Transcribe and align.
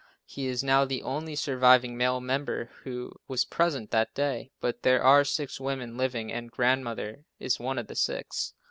He 0.25 0.47
is 0.47 0.63
now 0.63 0.83
the 0.83 1.03
only 1.03 1.35
surviving 1.35 1.95
male 1.95 2.19
member 2.19 2.71
who 2.81 3.11
was 3.27 3.45
present 3.45 3.91
that 3.91 4.15
day, 4.15 4.49
but 4.59 4.81
there 4.81 5.03
are 5.03 5.23
six 5.23 5.59
women 5.59 5.95
living, 5.95 6.33
and 6.33 6.49
Grandmother 6.49 7.25
is 7.37 7.59
one 7.59 7.77
of 7.77 7.85
the 7.85 7.95
six. 7.95 8.55